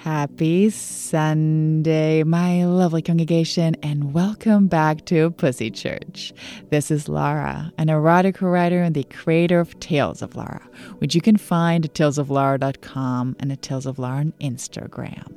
[0.00, 6.32] Happy Sunday, my lovely congregation, and welcome back to Pussy Church.
[6.70, 10.66] This is Lara, an erotica writer and the creator of Tales of Lara,
[11.00, 15.34] which you can find at talesoflara.com and at Tales of Lara on Instagram.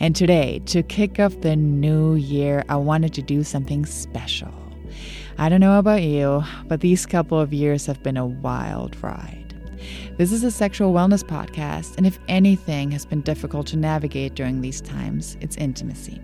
[0.00, 4.54] And today, to kick off the new year, I wanted to do something special.
[5.36, 9.45] I don't know about you, but these couple of years have been a wild ride.
[10.18, 14.62] This is a sexual wellness podcast, and if anything has been difficult to navigate during
[14.62, 16.22] these times, it's intimacy.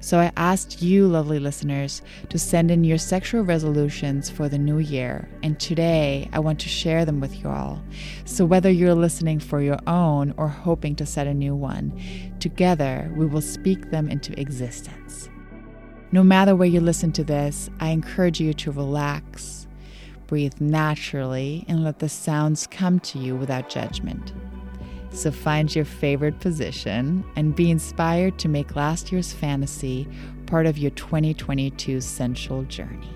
[0.00, 4.78] So I asked you, lovely listeners, to send in your sexual resolutions for the new
[4.78, 7.80] year, and today I want to share them with you all.
[8.24, 11.92] So whether you're listening for your own or hoping to set a new one,
[12.40, 15.30] together we will speak them into existence.
[16.10, 19.61] No matter where you listen to this, I encourage you to relax
[20.32, 24.32] breathe naturally and let the sounds come to you without judgment.
[25.10, 30.08] So find your favorite position and be inspired to make last year's fantasy
[30.46, 33.10] part of your 2022 sensual journey.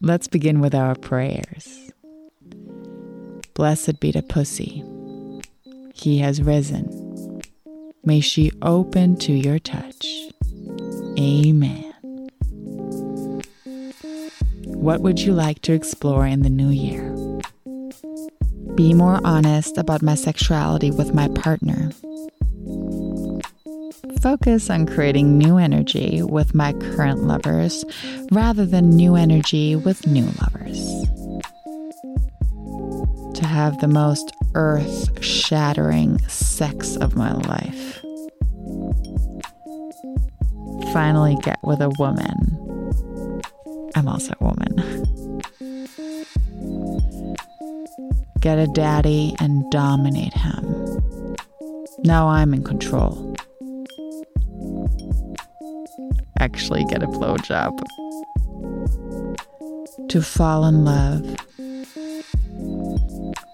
[0.00, 1.89] Let's begin with our prayers.
[3.60, 4.82] Blessed be the pussy.
[5.92, 7.42] He has risen.
[8.02, 10.30] May she open to your touch.
[11.18, 11.92] Amen.
[14.64, 17.14] What would you like to explore in the new year?
[18.76, 21.90] Be more honest about my sexuality with my partner.
[24.22, 27.84] Focus on creating new energy with my current lovers
[28.32, 31.09] rather than new energy with new lovers
[33.40, 38.02] to have the most earth shattering sex of my life.
[40.92, 42.36] Finally, get with a woman.
[43.96, 44.76] I'm also a woman.
[48.40, 51.36] Get a daddy and dominate him.
[52.00, 53.34] Now I'm in control.
[56.38, 57.82] Actually, get a blowjob.
[60.10, 61.36] To fall in love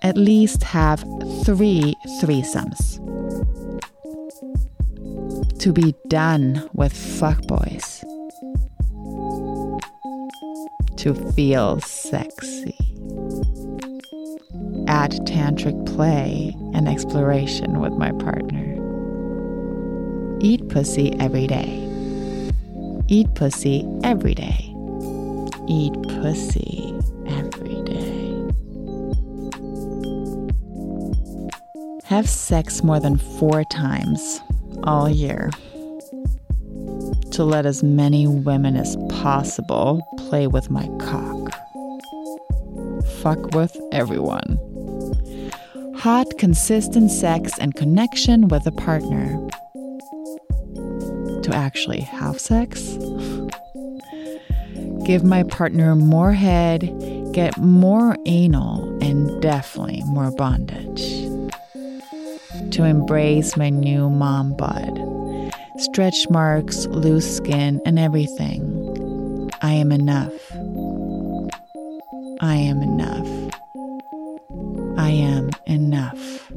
[0.07, 1.01] at least have
[1.45, 3.03] three threesomes.
[5.59, 8.05] To be done with fuckboys.
[10.99, 12.77] To feel sexy.
[14.87, 18.65] Add tantric play and exploration with my partner.
[20.41, 21.83] Eat pussy every day.
[23.09, 24.73] Eat pussy every day.
[25.69, 26.76] Eat pussy
[32.07, 34.41] Have sex more than four times
[34.85, 35.51] all year
[37.33, 41.53] to let as many women as possible play with my cock.
[43.23, 44.61] Fuck with everyone.
[45.97, 49.45] Hot, consistent sex and connection with a partner.
[51.43, 52.97] To actually have sex?
[55.05, 56.83] Give my partner more head,
[57.33, 61.26] get more anal, and definitely more bondage
[62.73, 65.01] to embrace my new mom bod.
[65.79, 69.51] Stretch marks, loose skin, and everything.
[69.63, 70.33] I am enough.
[72.41, 73.29] I am enough.
[74.99, 76.53] I am enough.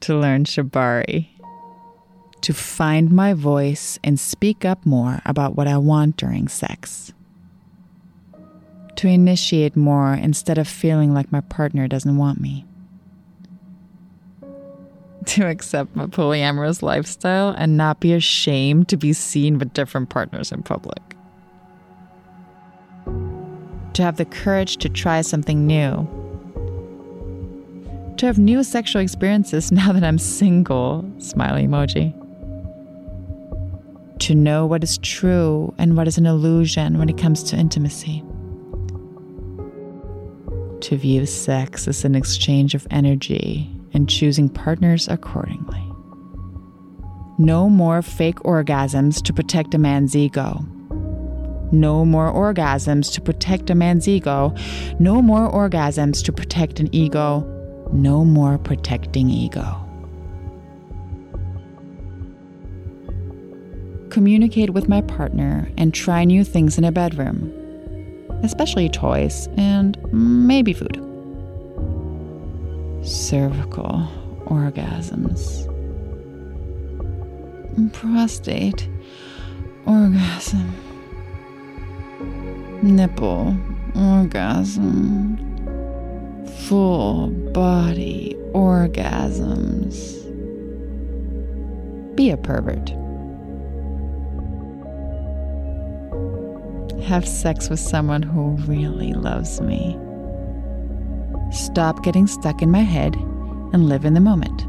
[0.00, 1.35] To learn Shibari
[2.46, 7.12] to find my voice and speak up more about what I want during sex.
[8.94, 12.64] To initiate more instead of feeling like my partner doesn't want me.
[15.26, 20.52] To accept my polyamorous lifestyle and not be ashamed to be seen with different partners
[20.52, 21.02] in public.
[23.94, 26.08] To have the courage to try something new
[28.18, 31.04] to have new sexual experiences now that I'm single.
[31.18, 32.14] Smiley emoji
[34.26, 38.24] to know what is true and what is an illusion when it comes to intimacy.
[40.80, 45.80] To view sex as an exchange of energy and choosing partners accordingly.
[47.38, 50.58] No more fake orgasms to protect a man's ego.
[51.70, 54.52] No more orgasms to protect a man's ego.
[54.98, 57.44] No more orgasms to protect an ego.
[57.92, 59.85] No more protecting ego.
[64.16, 67.52] Communicate with my partner, and try new things in a bedroom.
[68.42, 70.96] especially toys and maybe food.
[73.02, 74.08] Cervical
[74.46, 75.64] orgasms.
[77.92, 78.88] Prostate
[79.86, 80.74] orgasm.
[82.82, 83.56] Nipple
[83.94, 85.36] orgasm.
[86.66, 90.14] Full body orgasms.
[92.16, 92.92] Be a pervert.
[97.04, 99.96] Have sex with someone who really loves me.
[101.52, 103.14] Stop getting stuck in my head
[103.72, 104.60] and live in the moment.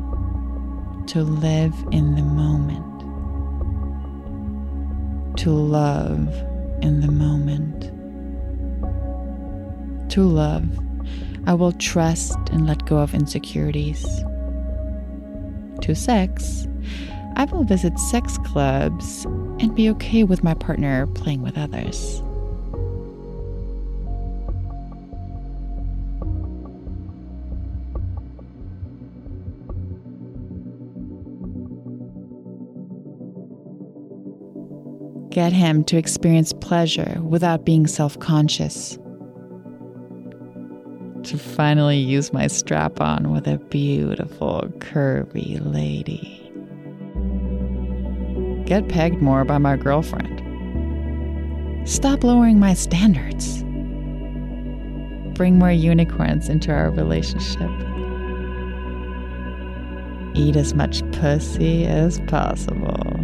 [1.09, 2.85] To live in the moment.
[5.39, 6.27] To love
[6.81, 7.91] in the moment.
[10.11, 10.67] To love,
[11.47, 14.05] I will trust and let go of insecurities.
[15.81, 16.67] To sex,
[17.37, 19.25] I will visit sex clubs
[19.59, 22.23] and be okay with my partner playing with others.
[35.29, 38.97] Get him to experience pleasure without being self conscious.
[41.25, 46.46] To finally use my strap on with a beautiful, curvy lady
[48.67, 50.43] get pegged more by my girlfriend.
[51.87, 53.63] Stop lowering my standards.
[55.37, 57.71] Bring more unicorns into our relationship.
[60.35, 63.17] Eat as much pussy as possible.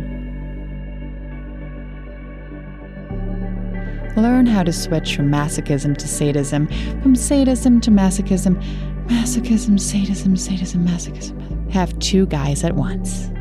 [4.15, 6.67] Learn how to switch from masochism to sadism,
[7.01, 8.63] from sadism to masochism,
[9.07, 11.71] masochism, sadism, sadism, masochism.
[11.71, 13.32] Have two guys at once.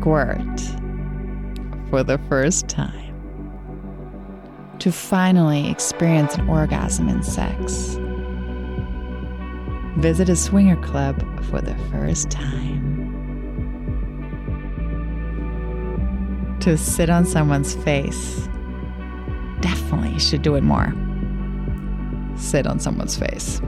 [0.00, 0.60] Squirt
[1.90, 3.14] for the first time.
[4.78, 7.98] To finally experience an orgasm in sex.
[9.98, 11.20] Visit a swinger club
[11.50, 12.78] for the first time.
[16.60, 18.48] To sit on someone's face.
[19.60, 20.94] Definitely should do it more.
[22.36, 23.60] Sit on someone's face.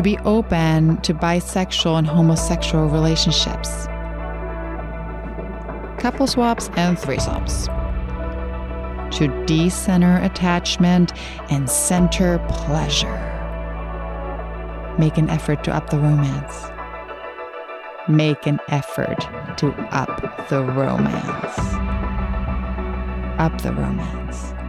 [0.00, 3.84] To be open to bisexual and homosexual relationships,
[6.00, 7.66] couple swaps, and threesomes,
[9.12, 11.12] to decenter attachment
[11.50, 13.26] and center pleasure.
[14.98, 16.64] Make an effort to up the romance.
[18.08, 19.20] Make an effort
[19.58, 21.58] to up the romance.
[23.38, 24.59] Up the romance.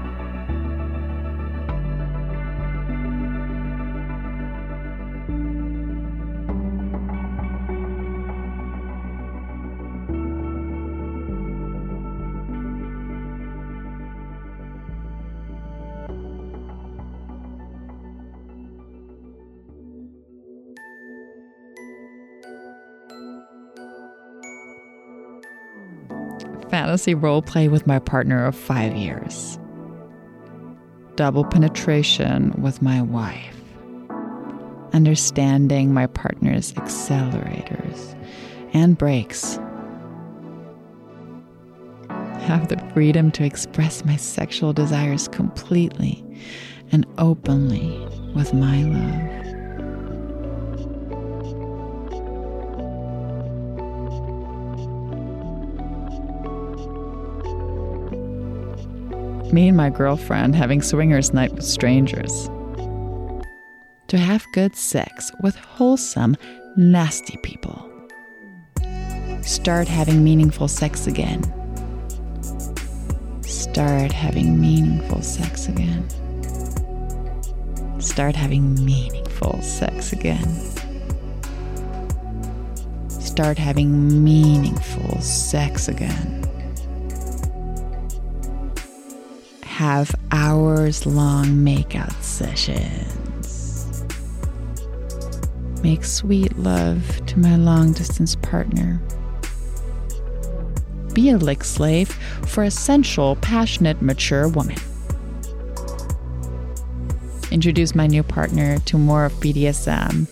[26.71, 29.59] Fantasy role play with my partner of five years.
[31.15, 33.57] Double penetration with my wife.
[34.93, 38.17] Understanding my partner's accelerators
[38.73, 39.59] and brakes.
[42.47, 46.23] Have the freedom to express my sexual desires completely
[46.93, 47.99] and openly
[48.33, 49.40] with my love.
[59.53, 62.49] Me and my girlfriend having swingers night with strangers.
[64.07, 66.35] To have good sex with wholesome,
[66.75, 67.87] nasty people.
[69.41, 71.41] Start having meaningful sex again.
[73.41, 76.07] Start having meaningful sex again.
[77.99, 80.47] Start having meaningful sex again.
[83.07, 86.41] Start having meaningful sex again.
[89.81, 94.05] Have hours long makeout sessions.
[95.81, 99.01] Make sweet love to my long distance partner.
[101.15, 102.09] Be a lick slave
[102.45, 104.77] for a sensual, passionate, mature woman.
[107.49, 110.27] Introduce my new partner to more of BDSM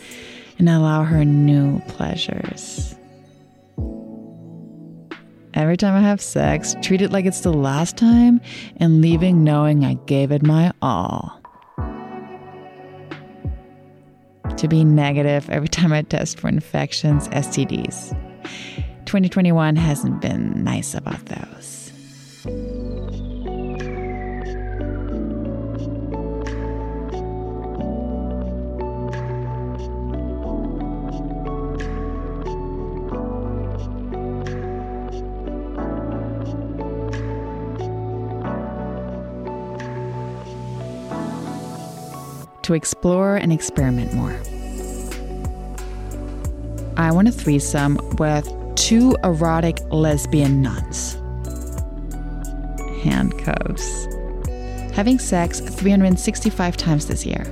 [0.60, 2.89] and allow her new pleasures.
[5.60, 8.40] Every time I have sex, treat it like it's the last time
[8.78, 11.38] and leaving knowing I gave it my all.
[14.56, 18.12] To be negative every time I test for infections, STDs.
[19.04, 21.79] 2021 hasn't been nice about those.
[42.70, 44.40] To explore and experiment more.
[46.98, 51.16] I want a threesome with two erotic lesbian nuns.
[53.02, 54.06] Handcuffs.
[54.94, 57.52] Having sex 365 times this year.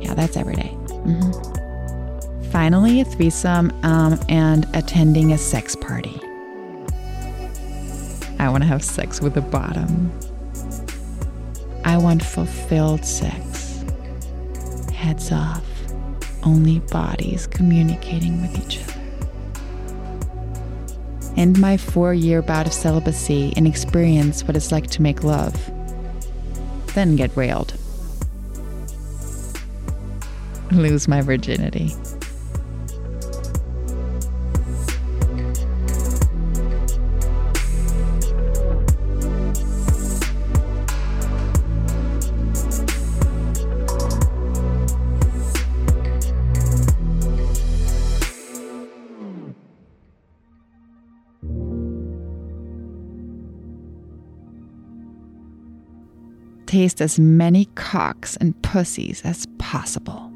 [0.00, 0.70] Yeah, that's every day.
[0.70, 2.42] Mm-hmm.
[2.52, 6.20] Finally, a threesome um, and attending a sex party.
[8.38, 10.16] I want to have sex with the bottom.
[11.84, 13.65] I want fulfilled sex
[14.96, 15.62] heads off,
[16.42, 18.92] only bodies communicating with each other.
[21.36, 25.54] End my four year bout of celibacy and experience what it's like to make love.
[26.94, 27.74] Then get railed.
[30.72, 31.94] Lose my virginity.
[56.76, 60.30] Taste as many cocks and pussies as possible.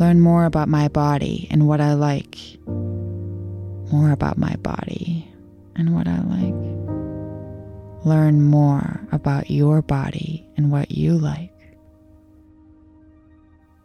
[0.00, 2.38] Learn more about my body and what I like.
[2.66, 5.30] More about my body
[5.76, 8.06] and what I like.
[8.06, 11.52] Learn more about your body and what you like.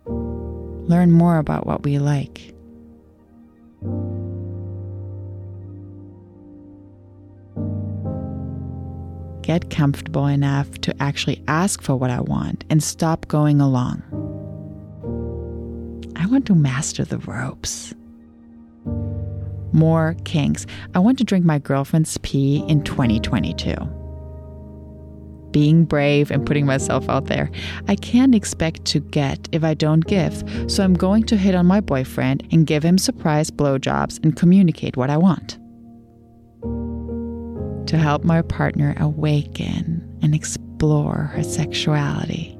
[0.05, 2.53] Learn more about what we like.
[9.47, 14.03] Get comfortable enough to actually ask for what I want and stop going along.
[16.17, 17.93] I want to master the ropes.
[19.71, 20.65] More kinks.
[20.93, 23.73] I want to drink my girlfriend's pee in 2022.
[25.51, 27.49] Being brave and putting myself out there.
[27.87, 31.65] I can't expect to get if I don't give, so I'm going to hit on
[31.65, 35.57] my boyfriend and give him surprise blowjobs and communicate what I want
[37.87, 42.53] to help my partner awaken and explore her sexuality.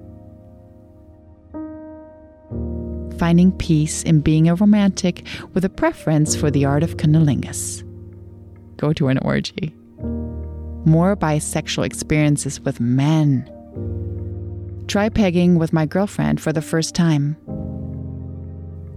[3.19, 7.83] Finding peace in being a romantic with a preference for the art of cunnilingus.
[8.77, 9.75] Go to an orgy.
[10.85, 13.51] More bisexual experiences with men.
[14.87, 17.35] Try pegging with my girlfriend for the first time.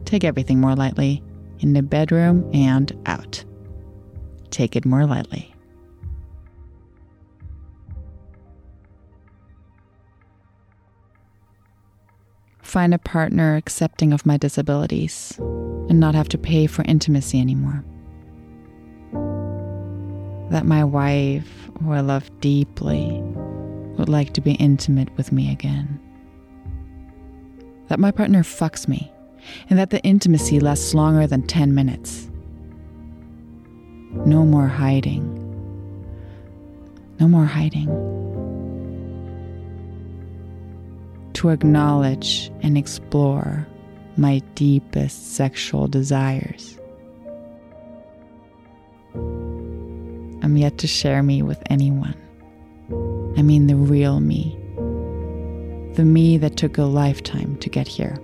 [0.05, 1.23] Take everything more lightly,
[1.61, 3.45] in the bedroom and out.
[4.51, 5.55] Take it more lightly.
[12.71, 15.35] Find a partner accepting of my disabilities,
[15.89, 17.85] and not have to pay for intimacy anymore.
[20.51, 23.21] That my wife, who I love deeply,
[23.99, 25.99] would like to be intimate with me again.
[27.89, 29.11] That my partner fucks me,
[29.69, 32.31] and that the intimacy lasts longer than 10 minutes.
[34.25, 35.25] No more hiding.
[37.19, 37.89] No more hiding.
[41.41, 43.67] To acknowledge and explore
[44.19, 46.79] my deepest sexual desires.
[49.15, 52.15] I'm yet to share me with anyone.
[53.39, 54.55] I mean, the real me.
[55.95, 58.19] The me that took a lifetime to get here.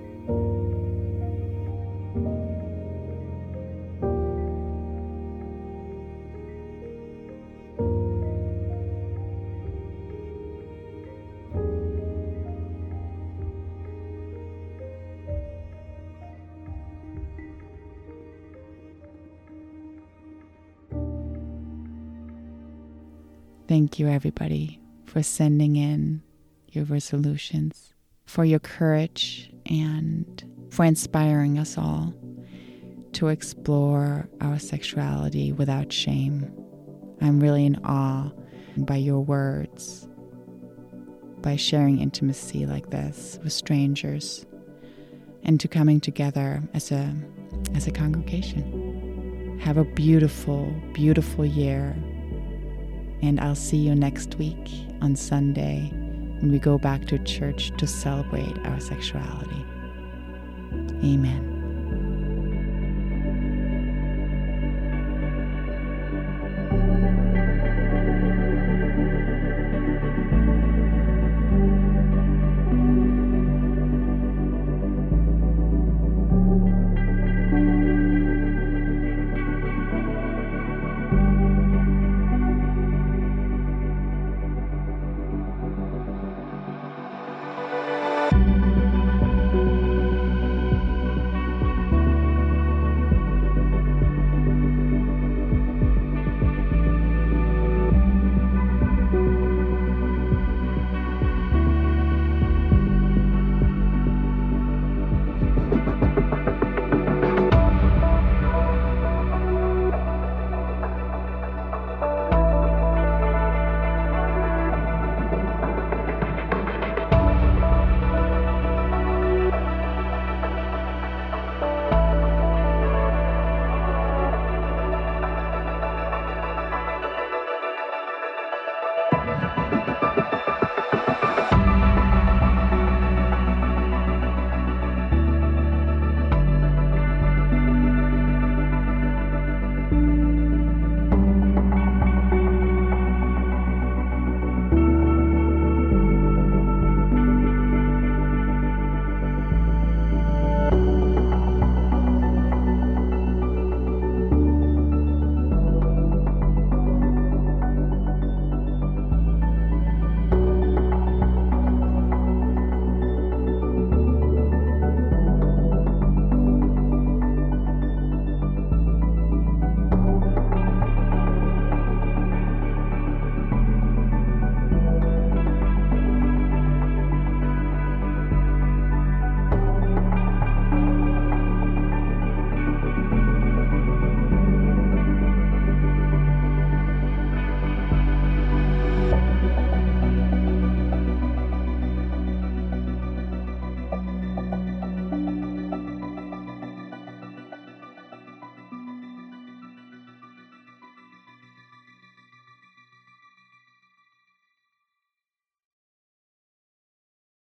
[23.68, 26.22] Thank you, everybody, for sending in
[26.68, 27.94] your resolutions,
[28.24, 32.14] for your courage, and for inspiring us all
[33.14, 36.48] to explore our sexuality without shame.
[37.20, 38.30] I'm really in awe
[38.76, 40.06] by your words,
[41.38, 44.46] by sharing intimacy like this with strangers,
[45.42, 47.12] and to coming together as a
[47.74, 49.58] as a congregation.
[49.60, 51.96] Have a beautiful, beautiful year
[53.22, 54.70] and I'll see you next week
[55.02, 55.90] on Sunday
[56.40, 59.64] when we go back to church to celebrate our sexuality.
[61.04, 61.55] Amen.